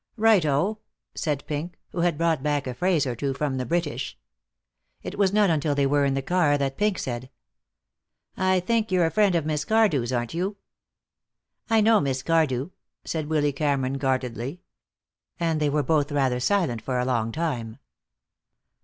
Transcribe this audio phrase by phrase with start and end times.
[0.17, 0.79] "Right o!"
[1.13, 4.17] said Pink, who had brought back a phrase or two from the British.
[5.03, 7.29] It was not until they were in the car that Pink said:
[8.35, 10.57] "I think you're a friend of Miss Cardew's, aren't you?"
[11.69, 12.71] "I know Miss Cardew,"
[13.05, 14.61] said Willy Cameron, guardedly.
[15.39, 17.77] And they were both rather silent for a time.